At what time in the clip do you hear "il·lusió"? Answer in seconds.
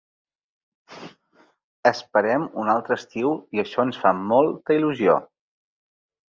4.81-5.21